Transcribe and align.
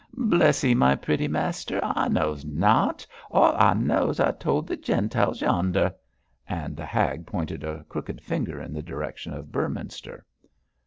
'Bless 0.17 0.63
'ee, 0.63 0.73
my 0.73 0.95
pretty 0.95 1.27
master, 1.27 1.79
I 1.83 2.07
knows 2.07 2.43
nought; 2.43 3.05
all 3.29 3.53
I 3.55 3.75
knows 3.75 4.19
I 4.19 4.31
told 4.31 4.65
the 4.67 4.75
Gentiles 4.75 5.41
yonder,' 5.41 5.93
and 6.49 6.75
the 6.75 6.85
hag 6.87 7.27
pointed 7.27 7.63
a 7.63 7.83
crooked 7.83 8.19
finger 8.19 8.59
in 8.59 8.73
the 8.73 8.81
direction 8.81 9.31
of 9.31 9.51
Beorminster. 9.51 10.25